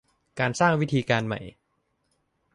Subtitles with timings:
[0.39, 1.41] การสร้างวิธีการใหม่